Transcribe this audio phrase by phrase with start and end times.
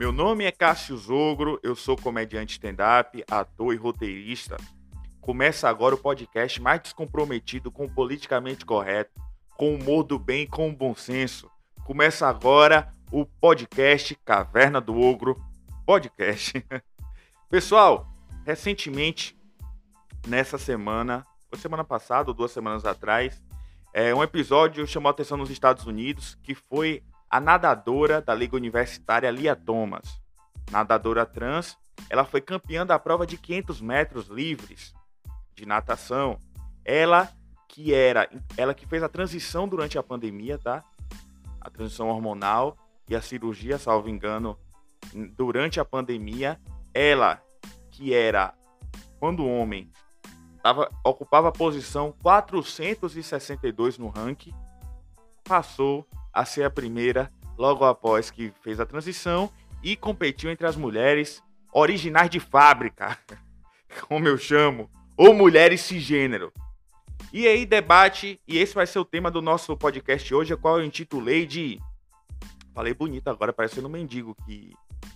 [0.00, 4.56] Meu nome é Cássio Zogro, eu sou comediante stand-up, ator e roteirista.
[5.20, 9.20] Começa agora o podcast mais descomprometido com o politicamente correto,
[9.58, 11.50] com o humor do bem e com o bom senso.
[11.84, 15.38] Começa agora o podcast Caverna do Ogro
[15.84, 16.64] Podcast.
[17.50, 18.08] Pessoal,
[18.46, 19.38] recentemente,
[20.26, 23.44] nessa semana, foi semana passada ou duas semanas atrás,
[23.92, 28.56] é, um episódio chamou a atenção nos Estados Unidos, que foi a nadadora da Liga
[28.56, 30.20] Universitária Lia Thomas.
[30.70, 34.92] Nadadora trans, ela foi campeã da prova de 500 metros livres
[35.54, 36.38] de natação.
[36.84, 37.32] Ela
[37.68, 40.84] que era, ela que fez a transição durante a pandemia, tá?
[41.60, 42.76] A transição hormonal
[43.08, 44.58] e a cirurgia, salvo engano,
[45.36, 46.60] durante a pandemia,
[46.92, 47.40] ela
[47.90, 48.54] que era
[49.20, 49.92] quando homem
[50.62, 54.54] tava, ocupava a posição 462 no ranking,
[55.44, 59.50] passou a ser a primeira logo após que fez a transição
[59.82, 63.18] e competiu entre as mulheres originais de fábrica,
[64.08, 66.52] como eu chamo, ou mulheres cisgênero.
[67.32, 70.78] E aí, debate, e esse vai ser o tema do nosso podcast hoje, a qual
[70.78, 71.78] eu intitulei de.
[72.74, 74.72] Falei bonito agora, parecendo um mendigo que.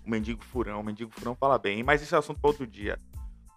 [0.06, 2.98] O mendigo furão, o mendigo furão fala bem, mas esse é assunto para outro dia.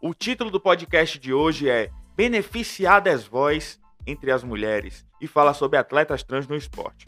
[0.02, 5.78] O título do podcast de hoje é Beneficiadas Voz entre as Mulheres e fala sobre
[5.78, 7.06] atletas trans no esporte.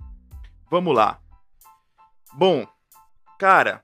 [0.70, 1.20] Vamos lá.
[2.34, 2.68] Bom,
[3.40, 3.84] cara,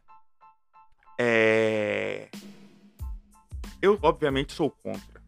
[1.18, 2.30] é.
[3.82, 5.24] Eu, obviamente, sou contra.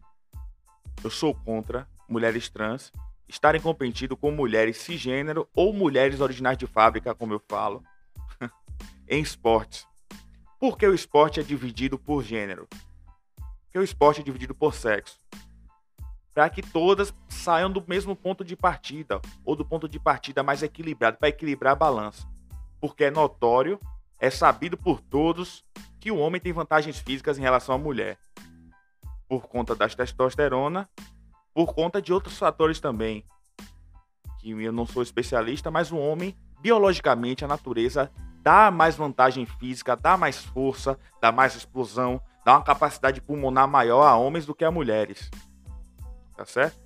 [1.02, 2.92] Eu sou contra mulheres trans
[3.28, 7.82] estarem competindo com mulheres cisgênero ou mulheres originais de fábrica, como eu falo,
[9.08, 9.86] em esportes.
[10.58, 12.66] Por que o esporte é dividido por gênero?
[13.64, 15.18] Porque o esporte é dividido por sexo
[16.38, 20.62] para que todas saiam do mesmo ponto de partida ou do ponto de partida mais
[20.62, 22.28] equilibrado, para equilibrar a balança.
[22.80, 23.80] Porque é notório,
[24.20, 25.64] é sabido por todos
[25.98, 28.18] que o homem tem vantagens físicas em relação à mulher.
[29.28, 30.88] Por conta da testosterona,
[31.52, 33.24] por conta de outros fatores também.
[34.38, 38.12] Que eu não sou especialista, mas o homem, biologicamente, a natureza
[38.44, 44.04] dá mais vantagem física, dá mais força, dá mais explosão, dá uma capacidade pulmonar maior
[44.04, 45.28] a homens do que a mulheres
[46.38, 46.78] tá certo?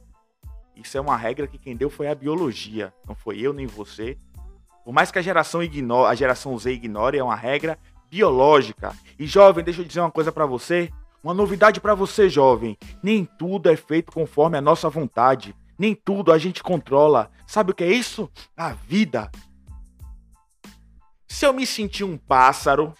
[0.75, 4.17] Isso é uma regra que quem deu foi a biologia, não foi eu nem você.
[4.83, 7.79] Por mais que a geração ignore, a geração Z ignore, é uma regra
[8.11, 8.97] biológica.
[9.19, 10.91] E jovem, deixa eu dizer uma coisa para você,
[11.23, 12.79] uma novidade para você, jovem.
[13.03, 15.55] Nem tudo é feito conforme a nossa vontade.
[15.79, 17.31] Nem tudo a gente controla.
[17.47, 18.31] Sabe o que é isso?
[18.57, 19.31] A vida.
[21.29, 22.95] Se eu me sentir um pássaro,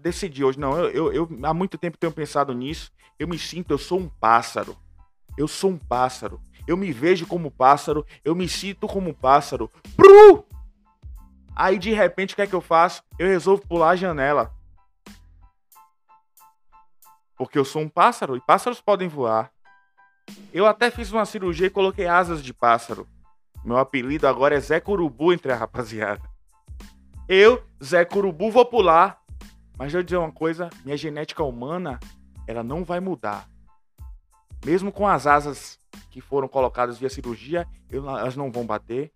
[0.00, 2.90] decidi hoje, não, eu, eu, eu há muito tempo tenho pensado nisso.
[3.18, 4.74] Eu me sinto, eu sou um pássaro.
[5.38, 6.40] Eu sou um pássaro.
[6.66, 8.04] Eu me vejo como pássaro.
[8.24, 9.70] Eu me sinto como pássaro.
[9.96, 10.44] Pru!
[11.54, 13.04] Aí de repente o que é que eu faço?
[13.16, 14.52] Eu resolvo pular a janela.
[17.36, 19.52] Porque eu sou um pássaro e pássaros podem voar.
[20.52, 23.06] Eu até fiz uma cirurgia e coloquei asas de pássaro.
[23.64, 26.28] Meu apelido agora é Zé Curubu entre a rapaziada.
[27.28, 29.22] Eu, Zé Curubu, vou pular.
[29.78, 32.00] Mas eu dizer uma coisa, minha genética humana,
[32.44, 33.48] ela não vai mudar.
[34.64, 35.78] Mesmo com as asas
[36.10, 39.12] que foram colocadas via cirurgia, eu, elas não vão bater.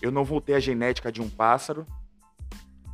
[0.00, 1.86] Eu não vou ter a genética de um pássaro.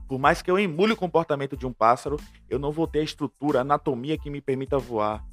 [0.08, 2.16] Por mais que eu emule o comportamento de um pássaro,
[2.48, 5.24] eu não vou ter a estrutura, a anatomia que me permita voar.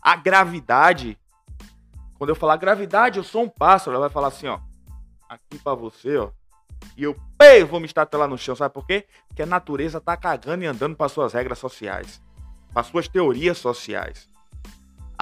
[0.00, 1.18] A gravidade.
[2.16, 4.60] Quando eu falar gravidade, eu sou um pássaro, ela vai falar assim, ó.
[5.28, 6.30] Aqui para você, ó.
[6.96, 9.06] E eu, pei, vou me estatelar no chão, sabe por quê?
[9.26, 12.22] Porque a natureza tá cagando e andando para suas regras sociais,
[12.72, 14.29] para suas teorias sociais.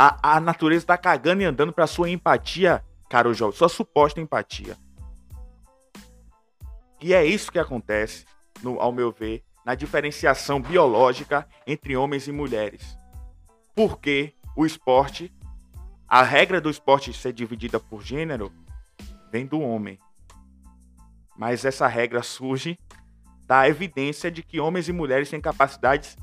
[0.00, 4.76] A, a natureza tá cagando e andando pra sua empatia, caro jovem, sua suposta empatia.
[7.02, 8.24] E é isso que acontece,
[8.62, 12.96] no, ao meu ver, na diferenciação biológica entre homens e mulheres.
[13.74, 15.34] Porque o esporte,
[16.06, 18.52] a regra do esporte ser dividida por gênero,
[19.32, 19.98] vem do homem.
[21.36, 22.78] Mas essa regra surge
[23.48, 26.16] da evidência de que homens e mulheres têm capacidades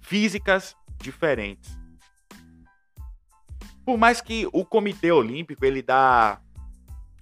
[0.00, 1.85] físicas diferentes.
[3.86, 6.40] Por mais que o Comitê Olímpico ele dá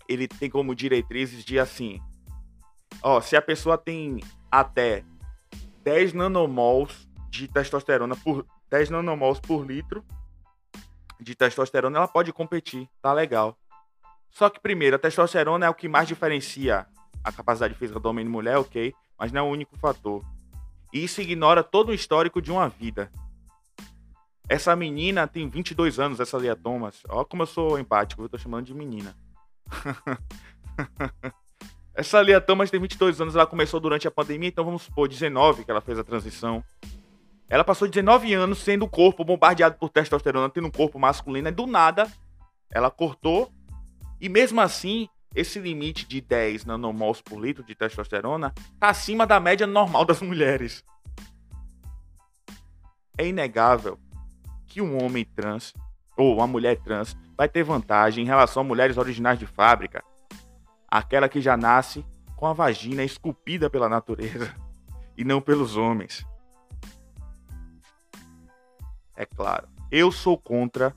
[0.08, 2.00] ele tem como diretrizes de assim,
[3.02, 4.20] ó, se a pessoa tem
[4.50, 5.04] até
[5.82, 10.02] 10 nanomols de testosterona por 10 nanomols por litro
[11.20, 13.58] de testosterona, ela pode competir, tá legal.
[14.30, 16.86] Só que primeiro, a testosterona é o que mais diferencia
[17.22, 20.24] a capacidade física do homem e mulher, OK, mas não é o único fator.
[20.92, 23.10] E isso ignora todo o histórico de uma vida.
[24.48, 27.02] Essa menina tem 22 anos, essa Lia Thomas.
[27.08, 29.16] Olha como eu sou empático, eu tô chamando de menina.
[31.94, 35.64] Essa Lia Thomas tem 22 anos, ela começou durante a pandemia, então vamos supor, 19
[35.64, 36.62] que ela fez a transição.
[37.48, 41.52] Ela passou 19 anos sendo o corpo bombardeado por testosterona, tendo um corpo masculino, e
[41.52, 42.10] do nada
[42.68, 43.52] ela cortou.
[44.20, 49.38] E mesmo assim, esse limite de 10 nanomols por litro de testosterona tá acima da
[49.38, 50.84] média normal das mulheres.
[53.16, 53.98] É inegável
[54.74, 55.72] que um homem trans
[56.16, 60.02] ou uma mulher trans vai ter vantagem em relação a mulheres originais de fábrica,
[60.88, 62.04] aquela que já nasce
[62.34, 64.52] com a vagina esculpida pela natureza
[65.16, 66.26] e não pelos homens.
[69.14, 70.92] É claro, eu sou contra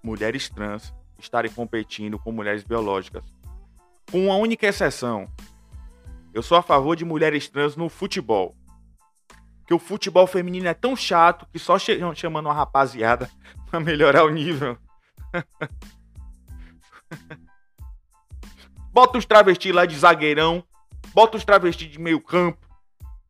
[0.00, 3.24] mulheres trans estarem competindo com mulheres biológicas.
[4.12, 5.28] Com uma única exceção.
[6.32, 8.54] Eu sou a favor de mulheres trans no futebol.
[9.66, 13.30] Que o futebol feminino é tão chato que só chamando uma rapaziada
[13.68, 14.78] pra melhorar o nível.
[18.92, 20.64] bota os travestis lá de zagueirão.
[21.12, 22.66] Bota os travestis de meio campo.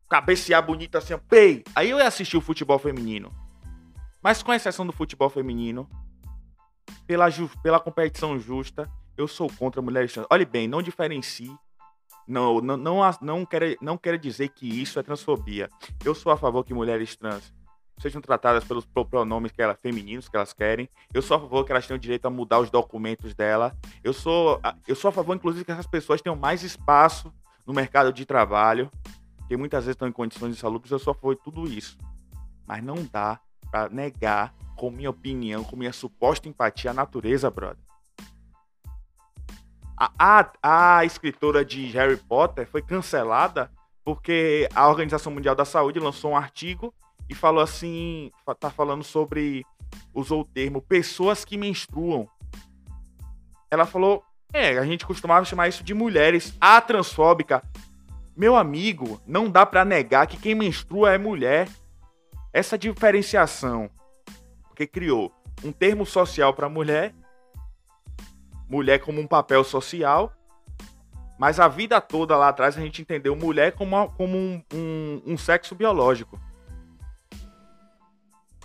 [0.09, 1.63] Cabecear bonito assim, pei.
[1.75, 3.33] Aí eu ia assistir o futebol feminino.
[4.23, 5.89] Mas com exceção do futebol feminino,
[7.05, 7.27] pela,
[7.61, 10.27] pela competição justa, eu sou contra mulheres trans.
[10.29, 11.53] Olhe bem, não diferencie.
[12.27, 15.69] Não, não, não, não, quer, não dizer que isso é transfobia.
[16.03, 17.53] Eu sou a favor que mulheres trans
[17.99, 20.89] sejam tratadas pelos pronomes que elas, femininos que elas querem.
[21.13, 23.75] Eu sou a favor que elas tenham direito a mudar os documentos dela.
[24.03, 27.33] Eu sou, eu sou a favor, inclusive, que essas pessoas tenham mais espaço
[27.65, 28.91] no mercado de trabalho,
[29.47, 30.91] que muitas vezes estão em condições insalubres.
[30.91, 31.97] Eu sou a favor de tudo isso.
[32.67, 33.39] Mas não dá
[33.71, 37.86] para negar, com minha opinião, com minha suposta empatia, a natureza, brother.
[39.97, 43.71] A, a, a escritora de Harry Potter foi cancelada
[44.05, 46.93] porque a Organização Mundial da Saúde lançou um artigo
[47.27, 49.65] e falou assim, tá falando sobre,
[50.13, 52.29] usou o termo pessoas que menstruam.
[53.69, 54.23] Ela falou,
[54.53, 56.55] é, a gente costumava chamar isso de mulheres.
[56.61, 57.61] A transfóbica,
[58.35, 61.67] meu amigo, não dá para negar que quem menstrua é mulher.
[62.53, 63.89] Essa diferenciação
[64.75, 65.33] que criou
[65.63, 67.13] um termo social para mulher,
[68.67, 70.33] mulher como um papel social,
[71.37, 75.37] mas a vida toda lá atrás a gente entendeu mulher como, como um, um, um
[75.37, 76.39] sexo biológico.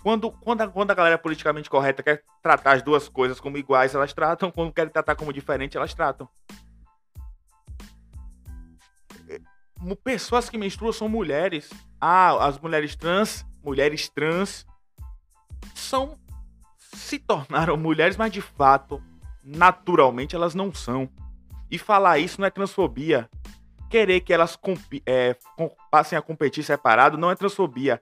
[0.03, 3.95] Quando, quando, a, quando a galera politicamente correta quer tratar as duas coisas como iguais,
[3.95, 4.51] elas tratam.
[4.51, 6.29] Quando querem tratar como diferente, elas tratam.
[9.29, 9.41] É,
[10.03, 11.71] pessoas que menstruam são mulheres.
[12.01, 14.67] Ah, as mulheres trans mulheres trans
[15.75, 16.19] são
[16.79, 19.03] se tornaram mulheres, mas de fato,
[19.43, 21.09] naturalmente elas não são.
[21.71, 23.29] E falar isso não é transfobia.
[23.89, 24.59] Querer que elas
[25.07, 25.37] é,
[25.91, 28.01] passem a competir separado não é transfobia.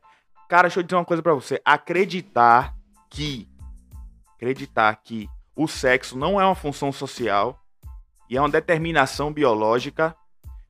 [0.49, 1.61] Cara, deixa eu dizer uma coisa para você.
[1.65, 2.75] Acreditar
[3.09, 3.49] que
[4.37, 7.61] acreditar que o sexo não é uma função social
[8.29, 10.17] e é uma determinação biológica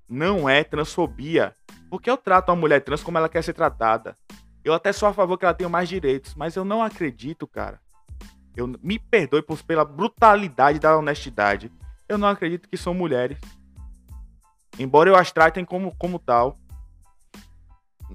[0.09, 1.55] não é transfobia.
[1.89, 4.17] Porque eu trato a mulher trans como ela quer ser tratada.
[4.65, 7.81] Eu até sou a favor que ela tenha mais direitos, mas eu não acredito, cara.
[8.61, 11.73] Eu me perdoe por, pela brutalidade da honestidade.
[12.07, 13.39] Eu não acredito que são mulheres.
[14.79, 16.57] Embora eu as tratem como, como tal.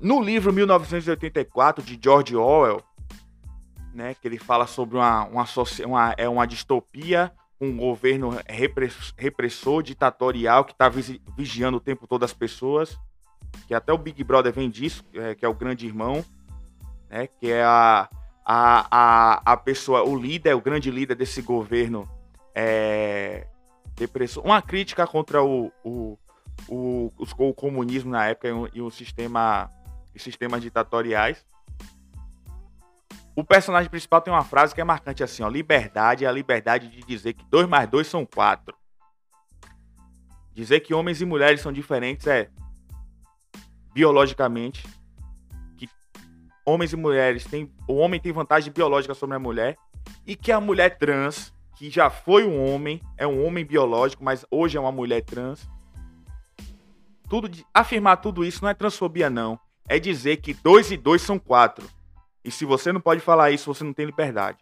[0.01, 2.83] No livro 1984 de George Orwell,
[3.93, 5.45] né, que ele fala sobre uma, uma,
[5.85, 8.37] uma, é uma distopia, um governo
[9.17, 12.99] repressor, ditatorial que está vigiando o tempo todo as pessoas,
[13.67, 16.23] que até o Big Brother vem disso, é, que é o grande irmão,
[17.09, 18.09] né, que é a,
[18.45, 22.07] a, a, a pessoa, o líder, o grande líder desse governo
[22.53, 23.47] é.
[24.43, 26.17] Uma crítica contra o, o,
[26.67, 29.69] o, o, comunismo na época e o, e o sistema,
[30.13, 31.45] os sistemas ditatoriais.
[33.33, 36.89] O personagem principal tem uma frase que é marcante assim, ó, liberdade é a liberdade
[36.89, 38.75] de dizer que 2 mais 2 são 4.
[40.53, 42.49] Dizer que homens e mulheres são diferentes é
[43.93, 44.85] biologicamente
[46.65, 47.71] homens e mulheres têm.
[47.87, 49.77] O homem tem vantagem biológica sobre a mulher.
[50.25, 54.45] E que a mulher trans, que já foi um homem, é um homem biológico, mas
[54.49, 55.69] hoje é uma mulher trans.
[57.29, 59.59] Tudo afirmar tudo isso não é transfobia, não.
[59.87, 61.87] É dizer que dois e dois são quatro.
[62.43, 64.57] E se você não pode falar isso, você não tem liberdade.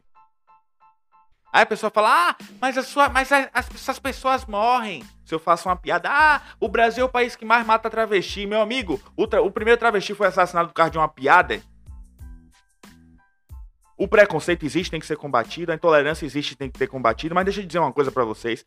[1.51, 5.03] Aí a pessoa fala, ah, mas, a sua, mas as, essas pessoas morrem.
[5.23, 8.47] Se eu faço uma piada, ah, o Brasil é o país que mais mata travesti.
[8.47, 11.61] Meu amigo, o, tra o primeiro travesti foi assassinado por causa de uma piada.
[13.97, 15.71] O preconceito existe, tem que ser combatido.
[15.71, 17.35] A intolerância existe, tem que ser combatido.
[17.35, 18.65] Mas deixa eu dizer uma coisa para vocês.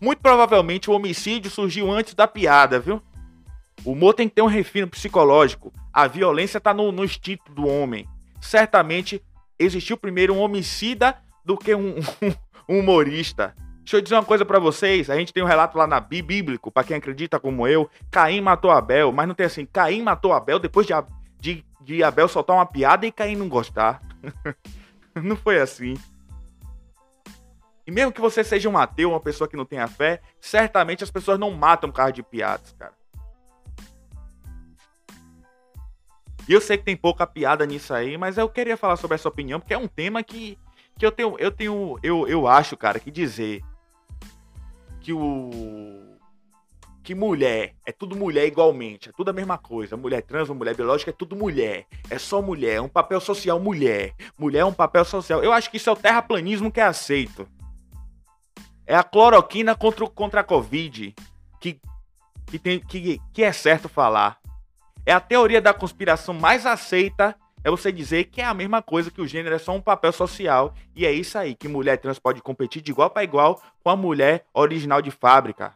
[0.00, 3.00] Muito provavelmente o homicídio surgiu antes da piada, viu?
[3.84, 5.72] O humor tem que ter um refino psicológico.
[5.92, 8.06] A violência tá no, no instinto do homem.
[8.40, 9.22] Certamente
[9.58, 11.96] existiu primeiro um homicida do que um,
[12.68, 13.54] um humorista.
[13.78, 15.10] Deixa eu dizer uma coisa para vocês.
[15.10, 17.88] A gente tem um relato lá na Bí bíblico, para quem acredita como eu.
[18.10, 19.66] Caim matou Abel, mas não tem assim.
[19.66, 20.94] Caim matou Abel depois de,
[21.44, 24.00] de, de Abel soltar uma piada e Caim não gostar.
[25.14, 25.94] não foi assim.
[27.86, 31.10] E mesmo que você seja um ateu, uma pessoa que não tenha fé, certamente as
[31.10, 32.94] pessoas não matam por causa de piadas, cara.
[36.48, 39.28] E eu sei que tem pouca piada nisso aí, mas eu queria falar sobre essa
[39.28, 40.58] opinião, porque é um tema que,
[40.98, 43.62] que eu tenho, eu tenho, eu, eu acho, cara, que dizer
[44.98, 46.13] que o
[47.04, 49.94] que mulher é tudo mulher igualmente, é tudo a mesma coisa.
[49.94, 51.86] Mulher trans ou mulher biológica é tudo mulher.
[52.08, 54.14] É só mulher, é um papel social mulher.
[54.38, 55.44] Mulher é um papel social.
[55.44, 57.46] Eu acho que isso é o terraplanismo que é aceito.
[58.86, 61.14] É a cloroquina contra, contra a Covid
[61.60, 61.78] que,
[62.46, 64.38] que, tem, que, que é certo falar.
[65.04, 69.10] É a teoria da conspiração mais aceita é você dizer que é a mesma coisa,
[69.10, 70.74] que o gênero é só um papel social.
[70.96, 73.96] E é isso aí, que mulher trans pode competir de igual para igual com a
[73.96, 75.74] mulher original de fábrica.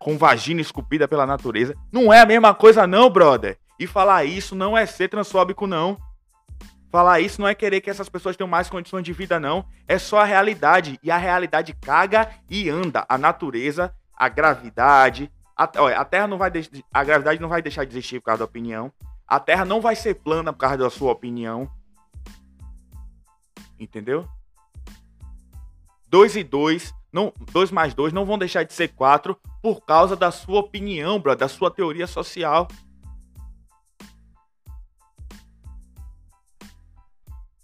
[0.00, 1.76] Com vagina esculpida pela natureza.
[1.92, 3.56] Não é a mesma coisa, não, brother.
[3.78, 5.96] E falar isso não é ser transfóbico, não.
[6.90, 9.64] Falar isso não é querer que essas pessoas tenham mais condições de vida, não.
[9.86, 10.98] É só a realidade.
[11.02, 13.06] E a realidade caga e anda.
[13.08, 15.30] A natureza, a gravidade.
[15.56, 16.50] A, olha, a Terra não vai.
[16.92, 18.92] A gravidade não vai deixar de existir por causa da opinião.
[19.28, 21.70] A Terra não vai ser plana por causa da sua opinião.
[23.78, 24.28] Entendeu?
[26.08, 30.14] 2 e 2, não, 2 mais 2 não vão deixar de ser 4 por causa
[30.14, 32.68] da sua opinião, bro, da sua teoria social.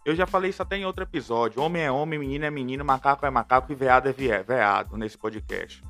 [0.04, 1.60] Eu já falei isso até em outro episódio.
[1.60, 5.82] Homem é homem, menino é menino, macaco é macaco e veado é veado nesse podcast.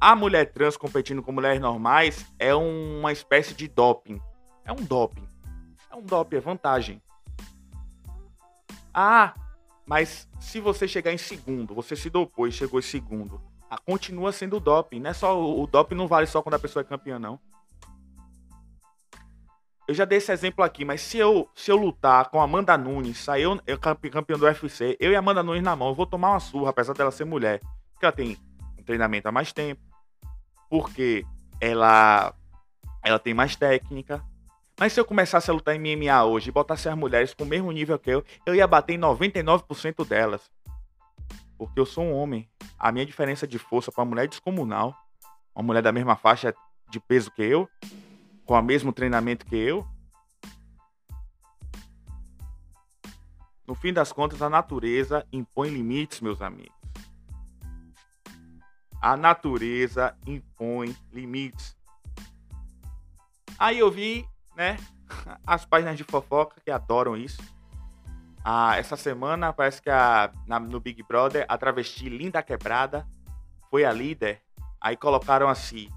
[0.00, 4.20] A mulher trans competindo com mulheres normais é uma espécie de doping.
[4.64, 5.28] É um doping.
[5.90, 7.02] É um doping, é vantagem.
[8.92, 9.34] Ah,
[9.92, 13.38] mas se você chegar em segundo, você se dopou e chegou em segundo,
[13.84, 15.00] continua sendo doping.
[15.00, 17.38] Não é só o doping não vale só quando a pessoa é campeã, não.
[19.86, 22.74] Eu já dei esse exemplo aqui, mas se eu, se eu lutar com a Amanda
[22.78, 25.94] Nunes, sair eu, eu campeão do UFC, eu e a Amanda Nunes na mão, eu
[25.94, 27.60] vou tomar uma surra, apesar dela ser mulher.
[27.92, 28.38] Porque ela tem
[28.78, 29.82] um treinamento há mais tempo.
[30.70, 31.22] Porque
[31.60, 32.34] ela,
[33.04, 34.24] ela tem mais técnica.
[34.82, 37.70] Mas se eu começasse a lutar MMA hoje e botasse as mulheres com o mesmo
[37.70, 40.50] nível que eu, eu ia bater em 99% delas.
[41.56, 42.50] Porque eu sou um homem.
[42.76, 44.92] A minha diferença de força para a mulher é descomunal.
[45.54, 46.52] Uma mulher da mesma faixa
[46.90, 47.68] de peso que eu
[48.44, 49.86] com o mesmo treinamento que eu?
[53.64, 56.74] No fim das contas, a natureza impõe limites, meus amigos.
[59.00, 61.76] A natureza impõe limites.
[63.56, 64.76] Aí eu vi, né,
[65.46, 67.42] as páginas de fofoca que adoram isso.
[68.44, 73.06] Ah, essa semana parece que a, na, no Big Brother a travesti Linda Quebrada
[73.70, 74.40] foi a líder.
[74.80, 75.88] Aí colocaram assim: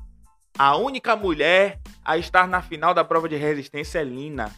[0.58, 4.52] a única mulher a estar na final da prova de resistência é Lina.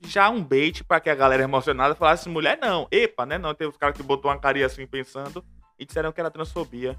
[0.00, 2.88] Já um bait para que a galera emocionada falasse mulher não.
[2.90, 3.38] Epa, né?
[3.38, 5.44] Não, teve os caras que botou uma carinha assim pensando
[5.78, 6.98] e disseram que era transfobia.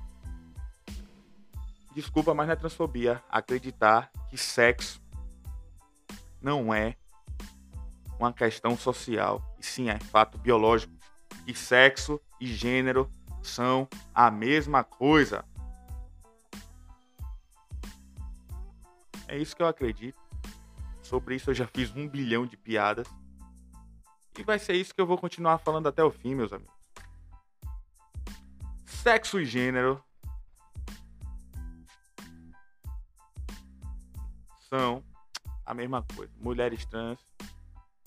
[1.94, 5.03] Desculpa, mas não é transfobia acreditar que sexo
[6.44, 6.96] não é
[8.20, 10.94] uma questão social, e sim é fato biológico.
[11.48, 13.10] E sexo e gênero
[13.42, 15.44] são a mesma coisa.
[19.28, 20.22] É isso que eu acredito.
[21.02, 23.08] Sobre isso eu já fiz um bilhão de piadas.
[24.38, 26.74] E vai ser isso que eu vou continuar falando até o fim, meus amigos.
[28.86, 30.04] Sexo e gênero
[34.70, 35.04] são
[35.66, 36.32] a mesma coisa.
[36.40, 37.20] Mulheres trans,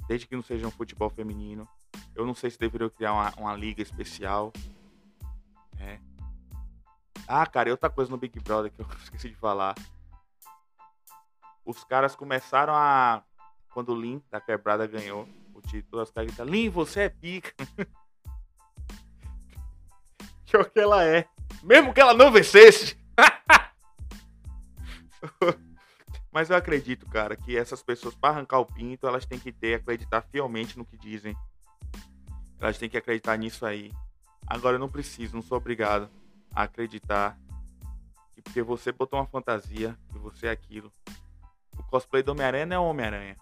[0.08, 1.68] desde que não seja um futebol feminino.
[2.14, 4.52] Eu não sei se deveria criar uma, uma liga especial.
[5.78, 5.98] É.
[7.28, 9.75] Ah, cara, e outra coisa no Big Brother que eu esqueci de falar
[11.66, 13.22] os caras começaram a.
[13.70, 17.52] Quando o Lin da quebrada ganhou o título, os caras gritaram: Lin, você é pica.
[20.46, 21.28] que é o que ela é.
[21.62, 22.96] Mesmo que ela não vencesse.
[26.37, 29.73] Mas eu acredito, cara, que essas pessoas, para arrancar o pinto, elas têm que ter,
[29.73, 31.35] acreditar fielmente no que dizem.
[32.61, 33.90] Elas têm que acreditar nisso aí.
[34.47, 36.11] Agora eu não preciso, não sou obrigado
[36.55, 37.38] a acreditar.
[38.35, 40.93] Que porque você botou uma fantasia, que você é aquilo.
[41.73, 43.38] O cosplay do Homem-Aranha não é um Homem-Aranha.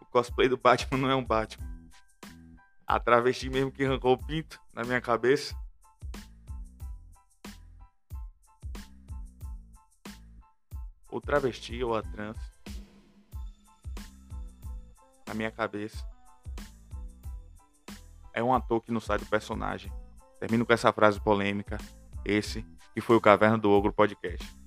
[0.00, 1.66] O cosplay do Batman não é um Batman.
[2.86, 5.52] A travesti mesmo que arrancou o pinto na minha cabeça.
[11.10, 12.36] O travesti ou a trans.
[15.26, 16.08] Na minha cabeça.
[18.32, 19.92] É um ator que não sai do personagem.
[20.38, 21.78] Termino com essa frase polêmica.
[22.24, 22.64] Esse
[22.94, 24.59] que foi o Caverna do Ogro Podcast.